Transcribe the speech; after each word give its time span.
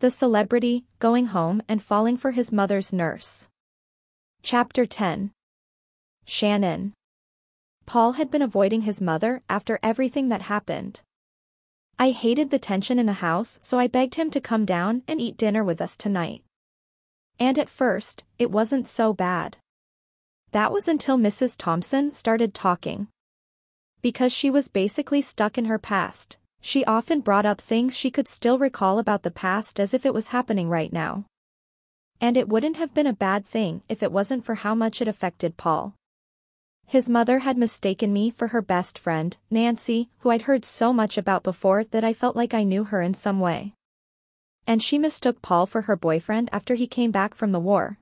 The 0.00 0.10
celebrity, 0.10 0.84
going 1.00 1.26
home 1.26 1.60
and 1.68 1.82
falling 1.82 2.16
for 2.16 2.30
his 2.30 2.52
mother's 2.52 2.92
nurse. 2.92 3.48
Chapter 4.44 4.86
10 4.86 5.32
Shannon. 6.24 6.92
Paul 7.84 8.12
had 8.12 8.30
been 8.30 8.40
avoiding 8.40 8.82
his 8.82 9.02
mother 9.02 9.42
after 9.48 9.80
everything 9.82 10.28
that 10.28 10.42
happened. 10.42 11.00
I 11.98 12.12
hated 12.12 12.50
the 12.50 12.60
tension 12.60 13.00
in 13.00 13.06
the 13.06 13.24
house 13.24 13.58
so 13.60 13.80
I 13.80 13.88
begged 13.88 14.14
him 14.14 14.30
to 14.30 14.40
come 14.40 14.64
down 14.64 15.02
and 15.08 15.20
eat 15.20 15.36
dinner 15.36 15.64
with 15.64 15.80
us 15.80 15.96
tonight. 15.96 16.44
And 17.40 17.58
at 17.58 17.68
first, 17.68 18.22
it 18.38 18.52
wasn't 18.52 18.86
so 18.86 19.12
bad. 19.12 19.56
That 20.52 20.70
was 20.70 20.86
until 20.86 21.18
Mrs. 21.18 21.56
Thompson 21.58 22.12
started 22.12 22.54
talking. 22.54 23.08
Because 24.00 24.32
she 24.32 24.48
was 24.48 24.68
basically 24.68 25.22
stuck 25.22 25.58
in 25.58 25.64
her 25.64 25.78
past, 25.78 26.36
she 26.68 26.84
often 26.84 27.22
brought 27.22 27.46
up 27.46 27.62
things 27.62 27.96
she 27.96 28.10
could 28.10 28.28
still 28.28 28.58
recall 28.58 28.98
about 28.98 29.22
the 29.22 29.30
past 29.30 29.80
as 29.80 29.94
if 29.94 30.04
it 30.04 30.12
was 30.12 30.36
happening 30.36 30.68
right 30.68 30.92
now. 30.92 31.24
And 32.20 32.36
it 32.36 32.46
wouldn't 32.46 32.76
have 32.76 32.92
been 32.92 33.06
a 33.06 33.14
bad 33.14 33.46
thing 33.46 33.80
if 33.88 34.02
it 34.02 34.12
wasn't 34.12 34.44
for 34.44 34.56
how 34.56 34.74
much 34.74 35.00
it 35.00 35.08
affected 35.08 35.56
Paul. 35.56 35.94
His 36.84 37.08
mother 37.08 37.38
had 37.38 37.56
mistaken 37.56 38.12
me 38.12 38.28
for 38.28 38.48
her 38.48 38.60
best 38.60 38.98
friend, 38.98 39.34
Nancy, 39.50 40.10
who 40.18 40.28
I'd 40.28 40.42
heard 40.42 40.66
so 40.66 40.92
much 40.92 41.16
about 41.16 41.42
before 41.42 41.84
that 41.84 42.04
I 42.04 42.12
felt 42.12 42.36
like 42.36 42.52
I 42.52 42.64
knew 42.64 42.84
her 42.84 43.00
in 43.00 43.14
some 43.14 43.40
way. 43.40 43.72
And 44.66 44.82
she 44.82 44.98
mistook 44.98 45.40
Paul 45.40 45.64
for 45.64 45.82
her 45.88 45.96
boyfriend 45.96 46.50
after 46.52 46.74
he 46.74 46.86
came 46.86 47.10
back 47.10 47.34
from 47.34 47.52
the 47.52 47.60
war. 47.70 47.96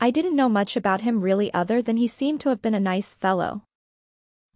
I 0.00 0.12
didn't 0.12 0.36
know 0.36 0.48
much 0.48 0.76
about 0.76 1.00
him 1.00 1.20
really 1.20 1.52
other 1.52 1.82
than 1.82 1.96
he 1.96 2.06
seemed 2.06 2.40
to 2.42 2.50
have 2.50 2.62
been 2.62 2.74
a 2.74 2.78
nice 2.78 3.16
fellow. 3.16 3.64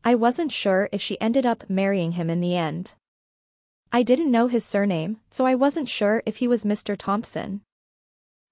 I 0.05 0.14
wasn't 0.14 0.53
sure 0.53 0.89
if 0.92 1.03
she 1.03 1.20
ended 1.20 1.45
up 1.45 1.69
marrying 1.69 2.12
him 2.12 2.30
in 2.30 2.41
the 2.41 2.56
end. 2.56 2.95
I 3.91 4.02
didn't 4.02 4.30
know 4.30 4.48
his 4.48 4.66
surname, 4.66 5.19
so 5.30 5.47
I 5.47 5.55
wasn't 5.55 5.88
sure 5.88 6.23
if 6.27 6.37
he 6.37 6.48
was 6.48 6.66
Mr. 6.66 6.95
Thompson. 6.97 7.62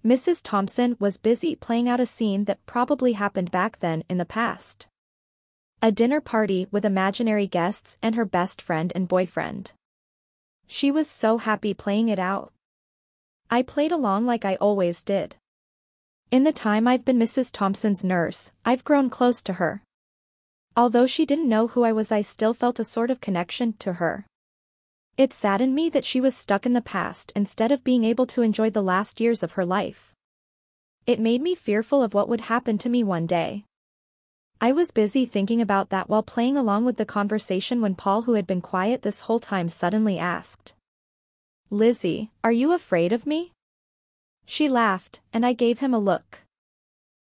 Mrs. 0.02 0.40
Thompson 0.42 0.96
was 0.98 1.18
busy 1.18 1.54
playing 1.54 1.88
out 1.88 2.00
a 2.00 2.06
scene 2.06 2.44
that 2.46 2.64
probably 2.64 3.12
happened 3.12 3.50
back 3.50 3.80
then 3.80 4.02
in 4.08 4.16
the 4.16 4.24
past. 4.24 4.86
A 5.82 5.92
dinner 5.92 6.22
party 6.22 6.68
with 6.70 6.86
imaginary 6.86 7.46
guests 7.46 7.98
and 8.00 8.14
her 8.14 8.24
best 8.24 8.62
friend 8.62 8.92
and 8.94 9.08
boyfriend. 9.08 9.72
She 10.66 10.90
was 10.90 11.08
so 11.08 11.36
happy 11.36 11.74
playing 11.74 12.08
it 12.08 12.18
out. 12.18 12.52
I 13.50 13.62
played 13.62 13.92
along 13.92 14.24
like 14.24 14.44
I 14.44 14.54
always 14.56 15.04
did. 15.04 15.36
In 16.30 16.44
the 16.44 16.52
time 16.52 16.88
I've 16.88 17.04
been 17.04 17.18
Mrs. 17.18 17.52
Thompson's 17.52 18.02
nurse, 18.02 18.52
I've 18.64 18.84
grown 18.84 19.10
close 19.10 19.42
to 19.42 19.54
her. 19.54 19.82
Although 20.74 21.06
she 21.06 21.26
didn't 21.26 21.48
know 21.48 21.68
who 21.68 21.84
I 21.84 21.92
was 21.92 22.10
I 22.10 22.22
still 22.22 22.54
felt 22.54 22.80
a 22.80 22.84
sort 22.84 23.10
of 23.10 23.20
connection 23.20 23.74
to 23.80 23.94
her. 23.94 24.26
It 25.16 25.32
saddened 25.32 25.74
me 25.74 25.88
that 25.90 26.04
she 26.04 26.20
was 26.20 26.36
stuck 26.36 26.66
in 26.66 26.74
the 26.74 26.82
past 26.82 27.32
instead 27.34 27.72
of 27.72 27.82
being 27.82 28.04
able 28.04 28.26
to 28.26 28.42
enjoy 28.42 28.68
the 28.68 28.82
last 28.82 29.20
years 29.20 29.42
of 29.42 29.52
her 29.52 29.64
life. 29.64 30.12
It 31.06 31.18
made 31.20 31.40
me 31.40 31.54
fearful 31.54 32.02
of 32.02 32.12
what 32.12 32.28
would 32.28 32.42
happen 32.42 32.76
to 32.78 32.90
me 32.90 33.02
one 33.02 33.26
day. 33.26 33.64
I 34.60 34.72
was 34.72 34.90
busy 34.90 35.24
thinking 35.24 35.60
about 35.60 35.90
that 35.90 36.08
while 36.08 36.22
playing 36.22 36.56
along 36.56 36.84
with 36.84 36.96
the 36.96 37.06
conversation 37.06 37.80
when 37.80 37.94
Paul 37.94 38.22
who 38.22 38.34
had 38.34 38.46
been 38.46 38.60
quiet 38.60 39.02
this 39.02 39.22
whole 39.22 39.40
time 39.40 39.68
suddenly 39.68 40.18
asked. 40.18 40.74
Lizzie, 41.70 42.30
are 42.44 42.52
you 42.52 42.72
afraid 42.72 43.12
of 43.12 43.26
me? 43.26 43.52
She 44.44 44.68
laughed, 44.68 45.20
and 45.32 45.44
I 45.44 45.52
gave 45.52 45.78
him 45.78 45.92
a 45.92 45.98
look. 45.98 46.40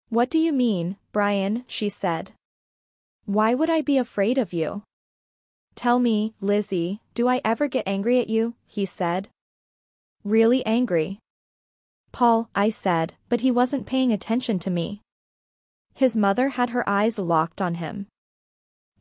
What 0.10 0.30
do 0.30 0.40
you 0.40 0.54
mean, 0.54 0.98
Brian, 1.12 1.66
she 1.68 1.90
said. 1.90 2.32
Why 3.26 3.54
would 3.54 3.70
I 3.70 3.82
be 3.82 3.98
afraid 3.98 4.38
of 4.38 4.54
you? 4.54 4.84
Tell 5.78 6.00
me, 6.00 6.34
Lizzie, 6.42 7.02
do 7.14 7.28
I 7.28 7.40
ever 7.46 7.68
get 7.68 7.88
angry 7.88 8.20
at 8.20 8.32
you, 8.32 8.56
he 8.66 8.84
said. 8.84 9.30
Really 10.24 10.66
angry. 10.66 11.20
Paul, 12.12 12.50
I 12.56 12.70
said, 12.70 13.14
but 13.30 13.42
he 13.42 13.52
wasn't 13.52 13.86
paying 13.86 14.12
attention 14.12 14.58
to 14.60 14.72
me. 14.72 15.02
His 15.94 16.18
mother 16.18 16.50
had 16.50 16.72
her 16.72 16.84
eyes 16.90 17.20
locked 17.20 17.62
on 17.62 17.76
him. 17.76 18.08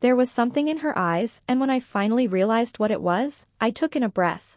There 0.01 0.15
was 0.15 0.29
something 0.29 0.67
in 0.67 0.77
her 0.85 0.95
eyes 0.95 1.41
and 1.47 1.59
when 1.59 1.71
I 1.71 1.79
finally 1.79 2.27
realized 2.27 2.77
what 2.77 2.91
it 2.91 3.01
was, 3.01 3.47
I 3.59 3.71
took 3.71 3.95
in 3.95 4.03
a 4.03 4.09
breath. 4.09 4.55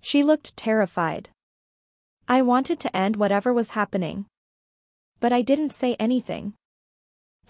She 0.00 0.24
looked 0.24 0.56
terrified. 0.56 1.28
I 2.26 2.40
wanted 2.40 2.80
to 2.80 2.96
end 2.96 3.16
whatever 3.16 3.52
was 3.52 3.76
happening. 3.76 4.24
But 5.20 5.34
I 5.34 5.42
didn't 5.42 5.74
say 5.74 5.94
anything. 6.00 6.54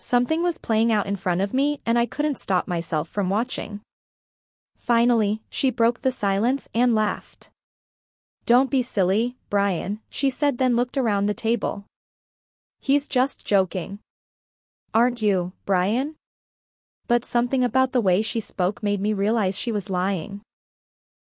Something 0.00 0.44
was 0.44 0.58
playing 0.58 0.92
out 0.92 1.08
in 1.08 1.16
front 1.16 1.40
of 1.40 1.52
me 1.52 1.80
and 1.84 1.98
I 1.98 2.06
couldn't 2.06 2.38
stop 2.38 2.68
myself 2.68 3.08
from 3.08 3.28
watching. 3.28 3.80
Finally, 4.76 5.42
she 5.50 5.70
broke 5.70 6.02
the 6.02 6.12
silence 6.12 6.68
and 6.72 6.94
laughed. 6.94 7.50
Don't 8.46 8.70
be 8.70 8.80
silly, 8.80 9.36
Brian, 9.50 9.98
she 10.08 10.30
said 10.30 10.56
then 10.56 10.76
looked 10.76 10.96
around 10.96 11.26
the 11.26 11.34
table. 11.34 11.84
He's 12.78 13.08
just 13.08 13.44
joking. 13.44 13.98
Aren't 14.94 15.20
you, 15.20 15.52
Brian? 15.66 16.14
But 17.08 17.24
something 17.24 17.64
about 17.64 17.90
the 17.90 18.00
way 18.00 18.22
she 18.22 18.38
spoke 18.38 18.84
made 18.84 19.00
me 19.00 19.12
realize 19.12 19.58
she 19.58 19.72
was 19.72 19.90
lying. 19.90 20.42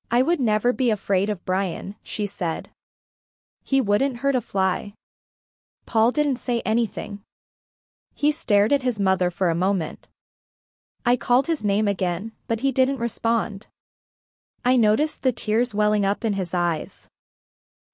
I 0.09 0.21
would 0.21 0.39
never 0.39 0.71
be 0.71 0.89
afraid 0.89 1.29
of 1.29 1.43
Brian, 1.43 1.95
she 2.03 2.25
said. 2.25 2.69
He 3.65 3.81
wouldn't 3.81 4.17
hurt 4.17 4.35
a 4.35 4.41
fly. 4.41 4.93
Paul 5.85 6.11
didn't 6.11 6.37
say 6.37 6.61
anything. 6.61 7.19
He 8.13 8.31
stared 8.31 8.71
at 8.71 8.81
his 8.81 8.99
mother 8.99 9.31
for 9.31 9.49
a 9.49 9.55
moment. 9.55 10.07
I 11.05 11.15
called 11.15 11.47
his 11.47 11.63
name 11.63 11.87
again, 11.87 12.33
but 12.47 12.59
he 12.59 12.71
didn't 12.71 12.99
respond. 12.99 13.67
I 14.63 14.75
noticed 14.75 15.23
the 15.23 15.31
tears 15.31 15.73
welling 15.73 16.05
up 16.05 16.23
in 16.23 16.33
his 16.33 16.53
eyes. 16.53 17.09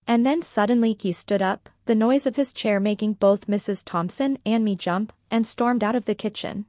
And 0.05 0.25
then 0.25 0.41
suddenly 0.41 0.97
he 0.99 1.13
stood 1.13 1.41
up, 1.41 1.69
the 1.85 1.95
noise 1.95 2.25
of 2.25 2.35
his 2.35 2.51
chair 2.51 2.79
making 2.81 3.13
both 3.13 3.47
Mrs. 3.47 3.83
Thompson 3.85 4.37
and 4.45 4.65
me 4.65 4.75
jump, 4.75 5.13
and 5.31 5.47
stormed 5.47 5.83
out 5.83 5.95
of 5.95 6.03
the 6.03 6.15
kitchen. 6.15 6.65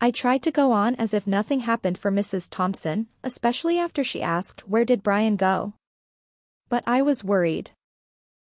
I 0.00 0.10
tried 0.10 0.42
to 0.44 0.50
go 0.50 0.72
on 0.72 0.94
as 0.94 1.12
if 1.12 1.26
nothing 1.26 1.60
happened 1.60 1.98
for 1.98 2.10
Mrs. 2.10 2.48
Thompson, 2.50 3.08
especially 3.22 3.78
after 3.78 4.02
she 4.02 4.22
asked 4.22 4.66
where 4.66 4.86
did 4.86 5.02
Brian 5.02 5.36
go. 5.36 5.74
But 6.70 6.84
I 6.86 7.02
was 7.02 7.22
worried. 7.22 7.72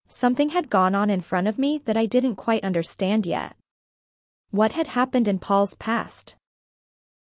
Something 0.08 0.50
had 0.50 0.70
gone 0.70 0.96
on 0.96 1.10
in 1.10 1.20
front 1.20 1.48
of 1.48 1.60
me 1.60 1.82
that 1.84 1.98
I 1.98 2.06
didn't 2.06 2.38
quite 2.38 2.64
understand 2.64 3.26
yet. 3.26 3.57
What 4.52 4.72
had 4.72 4.88
happened 4.88 5.28
in 5.28 5.40
Paul's 5.40 5.74
past? 5.76 6.38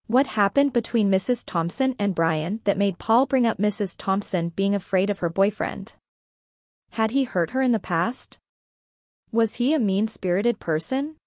What 0.08 0.28
happened 0.28 0.72
between 0.72 1.12
Mrs. 1.12 1.44
Thompson 1.46 1.94
and 2.00 2.16
Brian 2.16 2.62
that 2.64 2.78
made 2.78 3.00
Paul 3.00 3.26
bring 3.26 3.46
up 3.46 3.58
Mrs. 3.58 3.96
Thompson 3.98 4.50
being 4.50 4.74
afraid 4.74 5.10
of 5.10 5.20
her 5.20 5.30
boyfriend? 5.30 5.96
Had 6.92 7.12
he 7.12 7.26
hurt 7.26 7.50
her 7.50 7.62
in 7.62 7.74
the 7.74 7.80
past? 7.80 8.38
Was 9.34 9.56
he 9.56 9.74
a 9.74 9.80
mean-spirited 9.80 10.62
person? 10.62 11.18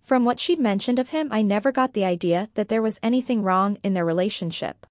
From 0.00 0.24
what 0.24 0.38
she'd 0.38 0.60
mentioned 0.60 1.00
of 1.00 1.08
him 1.08 1.28
I 1.32 1.42
never 1.42 1.72
got 1.72 1.94
the 1.94 2.04
idea 2.04 2.48
that 2.54 2.68
there 2.68 2.80
was 2.80 3.00
anything 3.02 3.42
wrong 3.42 3.76
in 3.82 3.94
their 3.94 4.04
relationship. 4.04 4.86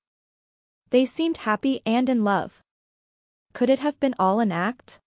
They 0.89 1.05
seemed 1.05 1.37
happy 1.37 1.81
and 1.85 2.09
in 2.09 2.25
love. 2.25 2.61
Could 3.53 3.69
it 3.69 3.79
have 3.79 3.97
been 4.01 4.13
all 4.19 4.41
an 4.41 4.51
act? 4.51 4.99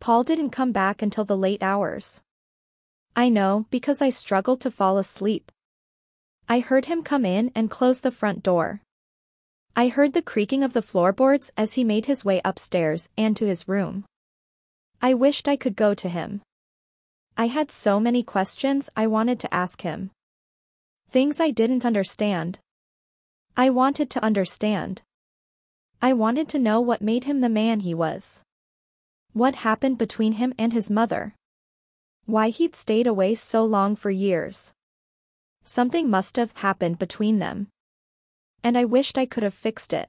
Paul 0.00 0.24
didn't 0.24 0.50
come 0.50 0.72
back 0.72 1.02
until 1.02 1.24
the 1.24 1.38
late 1.38 1.62
hours. 1.62 2.20
I 3.16 3.28
know 3.28 3.66
because 3.70 4.02
I 4.02 4.10
struggled 4.10 4.60
to 4.62 4.70
fall 4.70 4.98
asleep. 4.98 5.52
I 6.48 6.58
heard 6.58 6.86
him 6.86 7.02
come 7.02 7.24
in 7.24 7.52
and 7.54 7.70
close 7.70 8.00
the 8.00 8.10
front 8.10 8.42
door. 8.42 8.82
I 9.76 9.88
heard 9.88 10.12
the 10.12 10.22
creaking 10.22 10.64
of 10.64 10.72
the 10.72 10.82
floorboards 10.82 11.52
as 11.56 11.74
he 11.74 11.84
made 11.84 12.06
his 12.06 12.24
way 12.24 12.40
upstairs 12.44 13.10
and 13.16 13.36
to 13.36 13.46
his 13.46 13.68
room. 13.68 14.04
I 15.00 15.14
wished 15.14 15.46
I 15.46 15.56
could 15.56 15.76
go 15.76 15.94
to 15.94 16.08
him. 16.08 16.42
I 17.36 17.46
had 17.46 17.70
so 17.70 18.00
many 18.00 18.22
questions 18.22 18.90
I 18.96 19.06
wanted 19.06 19.38
to 19.40 19.54
ask 19.54 19.82
him. 19.82 20.10
Things 21.10 21.40
I 21.40 21.50
didn't 21.50 21.84
understand. 21.84 22.58
I 23.56 23.70
wanted 23.70 24.10
to 24.10 24.24
understand. 24.24 25.02
I 26.02 26.12
wanted 26.12 26.48
to 26.50 26.58
know 26.58 26.80
what 26.80 27.00
made 27.00 27.24
him 27.24 27.40
the 27.40 27.48
man 27.48 27.80
he 27.80 27.94
was. 27.94 28.42
What 29.32 29.56
happened 29.56 29.98
between 29.98 30.32
him 30.34 30.52
and 30.58 30.72
his 30.72 30.90
mother? 30.90 31.34
Why 32.26 32.48
he'd 32.48 32.74
stayed 32.74 33.06
away 33.06 33.34
so 33.34 33.64
long 33.64 33.96
for 33.96 34.10
years. 34.10 34.72
Something 35.62 36.08
must 36.08 36.36
have 36.36 36.52
happened 36.52 36.98
between 36.98 37.38
them. 37.38 37.68
And 38.62 38.78
I 38.78 38.84
wished 38.84 39.18
I 39.18 39.26
could 39.26 39.42
have 39.42 39.54
fixed 39.54 39.92
it. 39.92 40.08